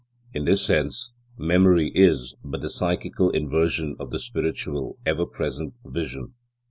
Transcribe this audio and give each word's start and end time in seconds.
In 0.33 0.45
this 0.45 0.65
sense, 0.65 1.13
memory 1.37 1.91
is 1.93 2.33
but 2.43 2.61
the 2.61 2.71
psychical 2.71 3.29
inversion 3.29 3.95
of 3.99 4.09
the 4.09 4.17
spiritual, 4.17 4.97
ever 5.05 5.27
present 5.27 5.75
vision. 5.85 6.33